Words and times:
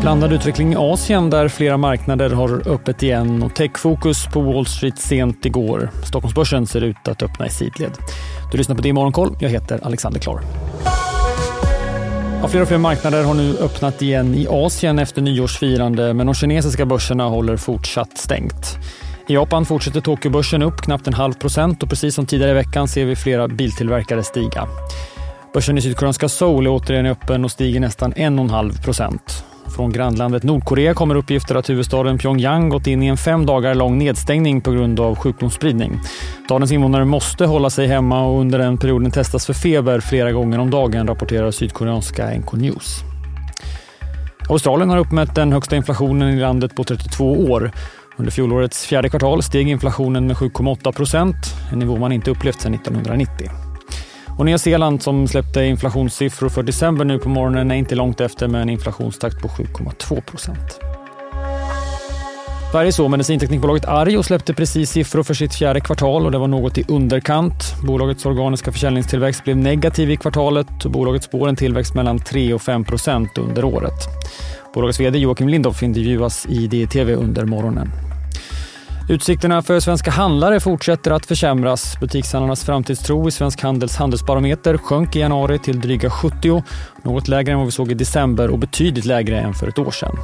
Blandad 0.00 0.32
utveckling 0.32 0.72
i 0.72 0.76
Asien 0.76 1.30
där 1.30 1.48
flera 1.48 1.76
marknader 1.76 2.30
har 2.30 2.68
öppet 2.68 3.02
igen 3.02 3.42
och 3.42 3.54
techfokus 3.54 4.26
på 4.26 4.40
Wall 4.40 4.66
Street 4.66 4.98
sent 4.98 5.46
igår. 5.46 5.90
Stockholmsbörsen 6.04 6.66
ser 6.66 6.80
ut 6.80 7.08
att 7.08 7.22
öppna 7.22 7.46
i 7.46 7.50
sidled. 7.50 7.92
Du 8.52 8.58
lyssnar 8.58 8.76
på 8.76 8.82
det 8.82 8.92
Morgonkoll. 8.92 9.36
Jag 9.40 9.48
heter 9.48 9.80
Alexander 9.82 10.20
Klar. 10.20 10.40
Ja, 12.42 12.48
fler 12.48 12.62
och 12.62 12.68
fler 12.68 12.78
marknader 12.78 13.24
har 13.24 13.34
nu 13.34 13.56
öppnat 13.58 14.02
igen 14.02 14.34
i 14.34 14.46
Asien 14.50 14.98
efter 14.98 15.22
nyårsfirande 15.22 16.14
men 16.14 16.26
de 16.26 16.34
kinesiska 16.34 16.86
börserna 16.86 17.24
håller 17.24 17.56
fortsatt 17.56 18.18
stängt. 18.18 18.78
I 19.26 19.34
Japan 19.34 19.66
fortsätter 19.66 20.00
Tokyobörsen 20.00 20.62
upp 20.62 20.80
knappt 20.80 21.06
en 21.06 21.14
halv 21.14 21.32
procent 21.32 21.82
och 21.82 21.88
precis 21.88 22.14
som 22.14 22.26
tidigare 22.26 22.50
i 22.50 22.54
veckan 22.54 22.88
ser 22.88 23.04
vi 23.04 23.16
flera 23.16 23.48
biltillverkare 23.48 24.22
stiga. 24.22 24.68
Börsen 25.54 25.78
i 25.78 25.82
sydkoreanska 25.82 26.28
Seoul 26.28 26.66
är 26.66 26.70
återigen 26.70 27.06
öppen 27.06 27.44
och 27.44 27.50
stiger 27.50 27.80
nästan 27.80 28.12
1,5 28.12 28.82
procent. 28.82 29.44
Från 29.76 29.92
grannlandet 29.92 30.42
Nordkorea 30.42 30.94
kommer 30.94 31.14
uppgifter 31.14 31.54
att 31.54 31.70
huvudstaden 31.70 32.18
Pyongyang 32.18 32.68
gått 32.68 32.86
in 32.86 33.02
i 33.02 33.06
en 33.06 33.16
fem 33.16 33.46
dagar 33.46 33.74
lång 33.74 33.98
nedstängning 33.98 34.60
på 34.60 34.70
grund 34.70 35.00
av 35.00 35.16
sjukdomsspridning. 35.16 36.00
Stadens 36.44 36.72
invånare 36.72 37.04
måste 37.04 37.46
hålla 37.46 37.70
sig 37.70 37.86
hemma 37.86 38.24
och 38.24 38.40
under 38.40 38.58
den 38.58 38.78
perioden 38.78 39.10
testas 39.10 39.46
för 39.46 39.52
feber 39.52 40.00
flera 40.00 40.32
gånger 40.32 40.58
om 40.58 40.70
dagen, 40.70 41.06
rapporterar 41.06 41.50
sydkoreanska 41.50 42.30
NK 42.30 42.52
News. 42.52 43.00
Australien 44.48 44.90
har 44.90 44.98
uppmätt 44.98 45.34
den 45.34 45.52
högsta 45.52 45.76
inflationen 45.76 46.28
i 46.28 46.40
landet 46.40 46.76
på 46.76 46.84
32 46.84 47.32
år. 47.32 47.72
Under 48.16 48.32
fjolårets 48.32 48.86
fjärde 48.86 49.08
kvartal 49.08 49.42
steg 49.42 49.68
inflationen 49.68 50.26
med 50.26 50.36
7,8 50.36 50.92
procent, 50.92 51.36
en 51.72 51.78
nivå 51.78 51.96
man 51.96 52.12
inte 52.12 52.30
upplevt 52.30 52.60
sedan 52.60 52.74
1990. 52.74 53.67
Och 54.38 54.44
Nya 54.44 54.58
Zeeland 54.58 55.02
som 55.02 55.28
släppte 55.28 55.64
inflationssiffror 55.64 56.48
för 56.48 56.62
december 56.62 57.04
nu 57.04 57.18
på 57.18 57.28
morgonen 57.28 57.70
är 57.70 57.74
inte 57.74 57.94
långt 57.94 58.20
efter 58.20 58.48
med 58.48 58.62
en 58.62 58.68
inflationstakt 58.68 59.42
på 59.42 59.48
7,2 59.48 60.20
procent. 60.20 60.80
Sveriges 62.72 62.98
och 62.98 63.10
medicinteknikbolaget 63.10 63.84
Arjo 63.84 64.22
släppte 64.22 64.54
precis 64.54 64.90
siffror 64.90 65.22
för 65.22 65.34
sitt 65.34 65.54
fjärde 65.54 65.80
kvartal 65.80 66.26
och 66.26 66.32
det 66.32 66.38
var 66.38 66.48
något 66.48 66.78
i 66.78 66.84
underkant. 66.88 67.74
Bolagets 67.86 68.26
organiska 68.26 68.72
försäljningstillväxt 68.72 69.44
blev 69.44 69.56
negativ 69.56 70.10
i 70.10 70.16
kvartalet 70.16 70.84
och 70.84 70.90
bolaget 70.90 71.22
spår 71.22 71.48
en 71.48 71.56
tillväxt 71.56 71.94
mellan 71.94 72.18
3 72.18 72.54
och 72.54 72.62
5 72.62 72.84
procent 72.84 73.38
under 73.38 73.64
året. 73.64 74.08
Bolagets 74.74 75.00
vd 75.00 75.18
Joakim 75.18 75.48
Lindhoff 75.48 75.82
intervjuas 75.82 76.46
i 76.46 76.66
DTV 76.66 77.14
under 77.14 77.44
morgonen. 77.44 78.07
Utsikterna 79.10 79.62
för 79.62 79.80
svenska 79.80 80.10
handlare 80.10 80.60
fortsätter 80.60 81.10
att 81.10 81.26
försämras. 81.26 82.00
Butikshandlarnas 82.00 82.64
framtidstro 82.64 83.28
i 83.28 83.30
Svensk 83.30 83.62
Handels 83.62 83.96
handelsbarometer 83.96 84.76
sjönk 84.76 85.16
i 85.16 85.18
januari 85.18 85.58
till 85.58 85.80
dryga 85.80 86.10
70, 86.10 86.62
något 87.02 87.28
lägre 87.28 87.52
än 87.52 87.58
vad 87.58 87.66
vi 87.66 87.72
såg 87.72 87.90
i 87.90 87.94
december 87.94 88.50
och 88.50 88.58
betydligt 88.58 89.04
lägre 89.04 89.40
än 89.40 89.54
för 89.54 89.68
ett 89.68 89.78
år 89.78 89.90
sedan. 89.90 90.16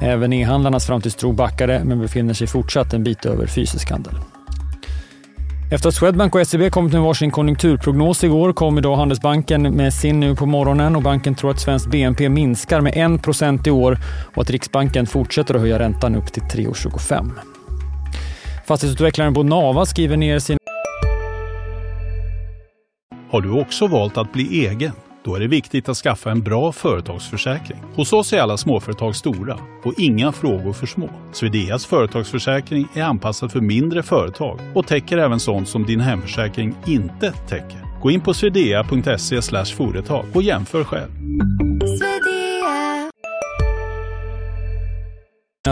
Även 0.00 0.32
e-handlarnas 0.32 0.86
framtidstro 0.86 1.32
backade 1.32 1.82
men 1.84 2.00
befinner 2.00 2.34
sig 2.34 2.46
fortsatt 2.46 2.92
en 2.92 3.04
bit 3.04 3.26
över 3.26 3.46
fysisk 3.46 3.90
handel. 3.90 4.14
Efter 5.72 5.88
att 5.88 5.94
Swedbank 5.94 6.34
och 6.34 6.46
SEB 6.46 6.70
kommit 6.70 6.92
med 6.92 7.02
varsin 7.02 7.30
konjunkturprognos 7.30 8.24
igår 8.24 8.52
kom 8.52 8.78
idag 8.78 8.96
Handelsbanken 8.96 9.62
med 9.62 9.94
sin 9.94 10.20
nu 10.20 10.36
på 10.36 10.46
morgonen 10.46 10.96
och 10.96 11.02
banken 11.02 11.34
tror 11.34 11.50
att 11.50 11.60
svensk 11.60 11.90
BNP 11.90 12.28
minskar 12.28 12.80
med 12.80 12.92
1% 12.92 13.68
i 13.68 13.70
år 13.70 13.98
och 14.34 14.42
att 14.42 14.50
Riksbanken 14.50 15.06
fortsätter 15.06 15.54
att 15.54 15.60
höja 15.60 15.78
räntan 15.78 16.14
upp 16.14 16.32
till 16.32 16.42
3,25. 16.42 17.55
Fastighetsutvecklaren 18.66 19.32
Bonava 19.32 19.86
skriver 19.86 20.16
ner 20.16 20.38
sin... 20.38 20.58
Har 23.30 23.40
du 23.40 23.50
också 23.50 23.86
valt 23.86 24.16
att 24.16 24.32
bli 24.32 24.66
egen? 24.66 24.92
Då 25.24 25.34
är 25.34 25.40
det 25.40 25.46
viktigt 25.46 25.88
att 25.88 25.96
skaffa 25.96 26.30
en 26.30 26.42
bra 26.42 26.72
företagsförsäkring. 26.72 27.78
Hos 27.94 28.12
oss 28.12 28.32
är 28.32 28.40
alla 28.40 28.56
småföretag 28.56 29.16
stora 29.16 29.58
och 29.84 29.94
inga 29.98 30.32
frågor 30.32 30.72
för 30.72 30.86
små. 30.86 31.08
Swedeas 31.32 31.86
företagsförsäkring 31.86 32.88
är 32.94 33.02
anpassad 33.02 33.52
för 33.52 33.60
mindre 33.60 34.02
företag 34.02 34.60
och 34.74 34.86
täcker 34.86 35.18
även 35.18 35.40
sånt 35.40 35.68
som 35.68 35.86
din 35.86 36.00
hemförsäkring 36.00 36.74
inte 36.86 37.32
täcker. 37.32 38.00
Gå 38.02 38.10
in 38.10 38.20
på 38.20 38.34
swedea.se 38.34 39.42
företag 39.76 40.24
och 40.34 40.42
jämför 40.42 40.84
själv. 40.84 41.10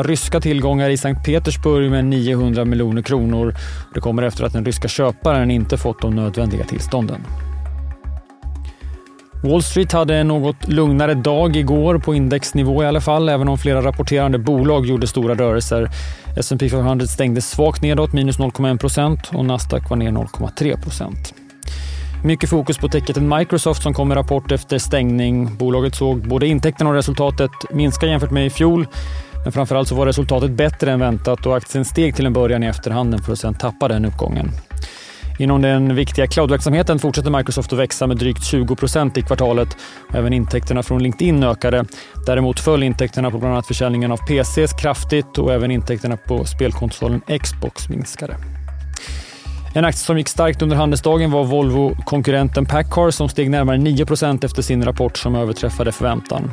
Ryska 0.00 0.40
tillgångar 0.40 0.90
i 0.90 0.96
Sankt 0.96 1.24
Petersburg 1.24 1.90
med 1.90 2.04
900 2.04 2.64
miljoner 2.64 3.02
kronor. 3.02 3.54
Det 3.94 4.00
kommer 4.00 4.22
efter 4.22 4.44
att 4.44 4.52
den 4.52 4.64
ryska 4.64 4.88
köparen 4.88 5.50
inte 5.50 5.76
fått 5.76 6.00
de 6.00 6.16
nödvändiga 6.16 6.64
tillstånden. 6.64 7.20
Wall 9.42 9.62
Street 9.62 9.92
hade 9.92 10.16
en 10.16 10.28
något 10.28 10.68
lugnare 10.68 11.14
dag 11.14 11.56
igår 11.56 11.98
på 11.98 12.14
indexnivå 12.14 12.82
i 12.82 12.86
alla 12.86 13.00
fall, 13.00 13.28
även 13.28 13.48
om 13.48 13.58
flera 13.58 13.82
rapporterande 13.82 14.38
bolag 14.38 14.86
gjorde 14.86 15.06
stora 15.06 15.34
rörelser. 15.34 15.90
S&P 16.36 16.68
500 16.68 17.06
stängde 17.06 17.40
svagt 17.40 17.82
nedåt, 17.82 18.12
minus 18.12 18.38
0,1 18.38 18.78
procent 18.78 19.30
och 19.32 19.44
Nasdaq 19.44 19.90
var 19.90 19.96
ner 19.96 20.10
0,3 20.10 20.82
procent. 20.82 21.34
Mycket 22.24 22.50
fokus 22.50 22.78
på 22.78 22.88
techjätten 22.88 23.36
Microsoft 23.38 23.82
som 23.82 23.94
kom 23.94 24.08
med 24.08 24.16
rapport 24.16 24.52
efter 24.52 24.78
stängning. 24.78 25.56
Bolaget 25.56 25.94
såg 25.94 26.28
både 26.28 26.46
intäkterna 26.46 26.90
och 26.90 26.96
resultatet 26.96 27.50
minska 27.70 28.06
jämfört 28.06 28.30
med 28.30 28.46
i 28.46 28.50
fjol. 28.50 28.86
Men 29.44 29.52
framförallt 29.52 29.88
så 29.88 29.94
var 29.94 30.06
resultatet 30.06 30.50
bättre 30.50 30.92
än 30.92 31.00
väntat 31.00 31.46
och 31.46 31.56
aktien 31.56 31.84
steg 31.84 32.16
till 32.16 32.26
en 32.26 32.32
början 32.32 32.62
i 32.62 32.66
efterhanden 32.66 33.20
för 33.22 33.32
att 33.32 33.38
sedan 33.38 33.54
tappa 33.54 33.88
den 33.88 34.04
uppgången. 34.04 34.50
Inom 35.38 35.62
den 35.62 35.94
viktiga 35.94 36.26
cloudverksamheten 36.26 36.98
fortsätter 36.98 37.30
Microsoft 37.30 37.72
att 37.72 37.78
växa 37.78 38.06
med 38.06 38.16
drygt 38.16 38.44
20 38.44 38.76
procent 38.76 39.18
i 39.18 39.22
kvartalet. 39.22 39.76
Även 40.14 40.32
intäkterna 40.32 40.82
från 40.82 41.02
LinkedIn 41.02 41.42
ökade. 41.42 41.84
Däremot 42.26 42.60
föll 42.60 42.82
intäkterna 42.82 43.30
på 43.30 43.38
bland 43.38 43.54
annat 43.54 43.66
försäljningen 43.66 44.12
av 44.12 44.16
PCs 44.16 44.72
kraftigt 44.72 45.38
och 45.38 45.52
även 45.52 45.70
intäkterna 45.70 46.16
på 46.16 46.44
spelkonsolen 46.44 47.20
Xbox 47.42 47.88
minskade. 47.88 48.36
En 49.74 49.84
aktie 49.84 49.98
som 49.98 50.18
gick 50.18 50.28
starkt 50.28 50.62
under 50.62 50.76
handelsdagen 50.76 51.30
var 51.30 51.44
Volvo-konkurrenten 51.44 52.66
Packard 52.66 53.14
som 53.14 53.28
steg 53.28 53.50
närmare 53.50 53.78
9 53.78 54.02
efter 54.42 54.62
sin 54.62 54.84
rapport 54.84 55.18
som 55.18 55.34
överträffade 55.34 55.92
förväntan. 55.92 56.50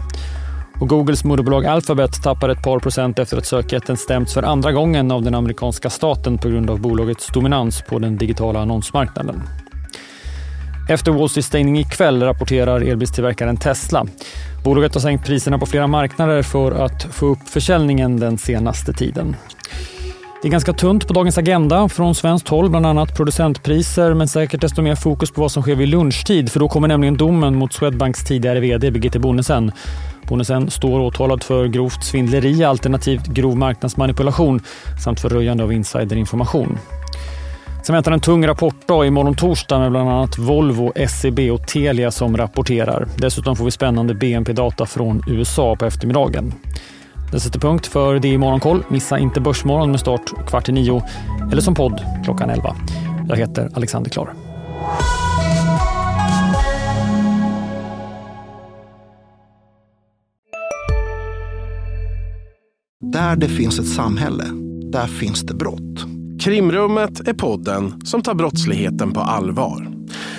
Och 0.79 0.89
Googles 0.89 1.23
moderbolag 1.23 1.65
Alphabet 1.65 2.23
tappar 2.23 2.49
ett 2.49 2.63
par 2.63 2.79
procent 2.79 3.19
efter 3.19 3.37
att 3.37 3.45
sökjätten 3.45 3.97
stämts 3.97 4.33
för 4.33 4.43
andra 4.43 4.71
gången 4.71 5.11
av 5.11 5.21
den 5.21 5.35
amerikanska 5.35 5.89
staten 5.89 6.37
på 6.37 6.49
grund 6.49 6.69
av 6.69 6.81
bolagets 6.81 7.27
dominans 7.27 7.81
på 7.81 7.99
den 7.99 8.17
digitala 8.17 8.59
annonsmarknaden. 8.59 9.43
Efter 10.89 11.11
Wall 11.11 11.29
Street 11.29 11.45
stängning 11.45 11.79
ikväll 11.79 12.23
rapporterar 12.23 12.81
elbilstillverkaren 12.81 13.57
Tesla. 13.57 14.05
Bolaget 14.63 14.93
har 14.93 15.01
sänkt 15.01 15.25
priserna 15.25 15.59
på 15.59 15.65
flera 15.65 15.87
marknader 15.87 16.41
för 16.41 16.71
att 16.71 17.03
få 17.03 17.25
upp 17.25 17.49
försäljningen 17.49 18.19
den 18.19 18.37
senaste 18.37 18.93
tiden. 18.93 19.35
Det 20.41 20.47
är 20.47 20.51
ganska 20.51 20.73
tunt 20.73 21.07
på 21.07 21.13
dagens 21.13 21.37
agenda 21.37 21.89
från 21.89 22.15
svenskt 22.15 22.47
håll, 22.47 22.69
bland 22.69 22.85
annat 22.85 23.15
producentpriser 23.15 24.13
men 24.13 24.27
säkert 24.27 24.61
desto 24.61 24.81
mer 24.81 24.95
fokus 24.95 25.31
på 25.31 25.41
vad 25.41 25.51
som 25.51 25.63
sker 25.63 25.75
vid 25.75 25.89
lunchtid 25.89 26.51
för 26.51 26.59
då 26.59 26.69
kommer 26.69 26.87
nämligen 26.87 27.17
domen 27.17 27.55
mot 27.55 27.73
Swedbanks 27.73 28.23
tidigare 28.23 28.59
VD 28.59 28.91
Birgitte 28.91 29.19
Bonnesen. 29.19 29.71
Bonnesen 30.27 30.69
står 30.69 30.99
åtalad 30.99 31.43
för 31.43 31.67
grovt 31.67 32.03
svindleri 32.03 32.63
alternativt 32.63 33.25
grov 33.25 33.57
marknadsmanipulation 33.57 34.61
samt 35.03 35.19
för 35.19 35.29
röjande 35.29 35.63
av 35.63 35.73
insiderinformation. 35.73 36.77
Sen 37.83 37.95
väntar 37.95 38.11
en 38.11 38.19
tung 38.19 38.47
rapportdag 38.47 39.05
imorgon 39.05 39.35
torsdag 39.35 39.79
med 39.79 39.91
bland 39.91 40.09
annat 40.09 40.37
Volvo, 40.37 40.93
SEB 41.07 41.39
och 41.39 41.67
Telia 41.67 42.11
som 42.11 42.37
rapporterar. 42.37 43.07
Dessutom 43.17 43.55
får 43.55 43.65
vi 43.65 43.71
spännande 43.71 44.13
BNP-data 44.13 44.85
från 44.85 45.21
USA 45.27 45.75
på 45.75 45.85
eftermiddagen. 45.85 46.53
Det 47.31 47.39
sätter 47.39 47.59
punkt 47.59 47.87
för 47.87 48.19
det 48.19 48.27
i 48.27 48.37
Morgonkoll. 48.37 48.83
Missa 48.89 49.19
inte 49.19 49.41
Börsmorgon 49.41 49.91
med 49.91 49.99
start 49.99 50.47
kvart 50.47 50.69
i 50.69 50.71
nio 50.71 51.03
eller 51.51 51.61
som 51.61 51.75
podd 51.75 52.05
klockan 52.23 52.49
elva. 52.49 52.75
Jag 53.29 53.35
heter 53.35 53.71
Alexander 53.73 54.09
Klar. 54.09 54.33
Där 63.01 63.35
det 63.35 63.47
finns 63.47 63.79
ett 63.79 63.87
samhälle, 63.87 64.45
där 64.91 65.07
finns 65.07 65.41
det 65.41 65.53
brott. 65.53 66.05
Krimrummet 66.41 67.27
är 67.27 67.33
podden 67.33 68.01
som 68.05 68.21
tar 68.21 68.33
brottsligheten 68.33 69.11
på 69.11 69.19
allvar. 69.19 69.88